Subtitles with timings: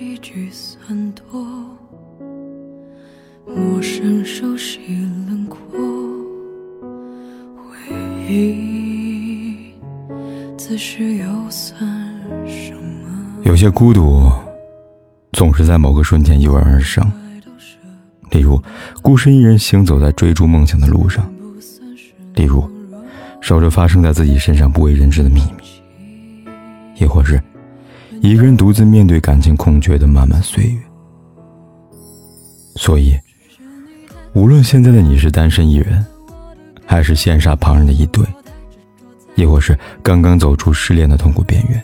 [0.00, 1.44] 几句算多，
[3.46, 4.78] 陌生熟悉
[5.28, 5.58] 轮廓，
[7.58, 7.94] 回
[8.26, 9.74] 忆
[10.56, 11.86] 此时又算
[12.46, 13.42] 什么？
[13.44, 14.26] 有些孤独，
[15.32, 17.04] 总是在某个瞬间油然而生。
[18.30, 18.58] 例如，
[19.02, 21.22] 孤身一人行走在追逐梦想的路上；
[22.34, 22.66] 例如，
[23.42, 26.52] 守着发生在自己身上不为人知的秘密；
[26.96, 27.38] 亦或是……
[28.20, 30.78] 一个人独自面对感情空缺的漫漫岁月，
[32.76, 33.18] 所以，
[34.34, 36.04] 无论现在的你是单身一人，
[36.84, 38.22] 还是羡煞旁人的一对，
[39.36, 41.82] 亦或是刚刚走出失恋的痛苦边缘，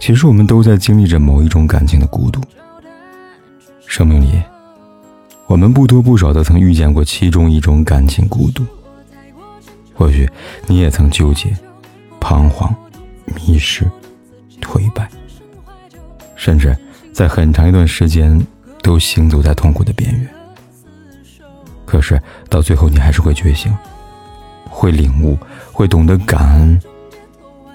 [0.00, 2.40] 其实我们都在经历着某一种感情的孤独。
[3.86, 4.42] 生命里，
[5.46, 8.64] 我们不多不少的曾遇见过其中一种感情孤独。
[9.94, 10.28] 或许
[10.66, 11.56] 你也曾纠结、
[12.18, 12.74] 彷徨、
[13.36, 13.88] 迷失。
[14.72, 15.06] 颓败，
[16.34, 16.74] 甚至
[17.12, 18.40] 在很长一段时间
[18.82, 20.26] 都行走在痛苦的边缘。
[21.84, 23.70] 可是到最后，你还是会觉醒，
[24.70, 25.38] 会领悟，
[25.70, 26.80] 会懂得感恩，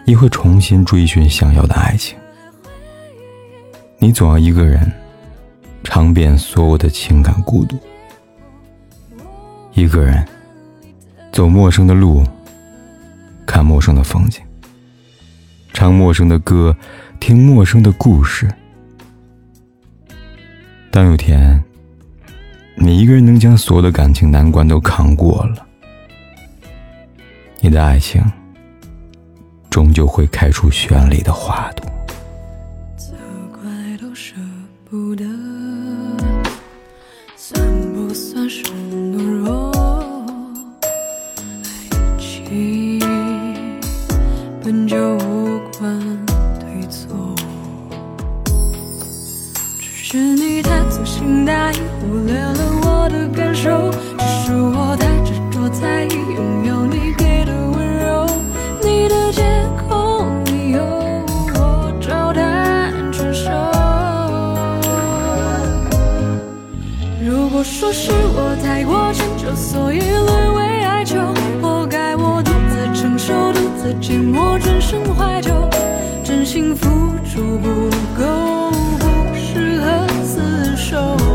[0.06, 2.18] 也会重新追寻想要的爱情。
[4.00, 4.92] 你总要一个人
[5.84, 7.78] 尝遍所有的情感孤独，
[9.74, 10.28] 一个人
[11.32, 12.24] 走陌生的路，
[13.46, 14.42] 看陌生的风景。
[15.78, 16.76] 唱陌生的歌，
[17.20, 18.52] 听陌生的故事。
[20.90, 21.64] 当有天，
[22.76, 25.68] 你一个人能将所有的感情难关都扛过了，
[27.60, 28.20] 你的爱情
[29.70, 31.86] 终究会开出绚丽的花朵。
[32.98, 33.14] 责
[33.52, 33.62] 怪
[34.02, 34.34] 都舍
[34.90, 35.24] 不得，
[37.36, 39.72] 算不算是懦弱？
[42.18, 43.00] 情
[44.64, 45.47] 本就无。
[45.80, 47.36] 对错，
[49.80, 53.92] 只是你太粗心大意，忽略了我的感受。
[54.18, 58.26] 只是我太执着在意拥有你给的温柔。
[58.82, 59.44] 你的借
[59.88, 60.84] 口理由，
[61.54, 63.52] 我照单全收。
[67.24, 71.22] 如果说是我太过迁就，所以沦为哀求，
[71.62, 75.54] 活该我独自承受，独自寂寞，转身怀旧，
[76.38, 76.88] 真心付
[77.26, 81.27] 出不够不适合厮守。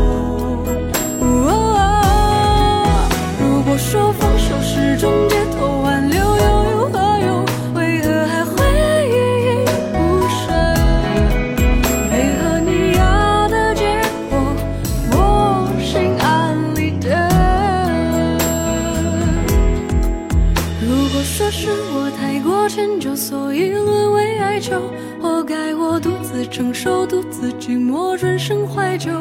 [21.51, 24.81] 是我太过迁就所以沦为哀求，
[25.21, 29.11] 活该我独自承受，独自寂寞，转身怀旧，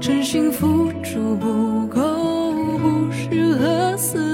[0.00, 4.33] 真心付出不够，不适合厮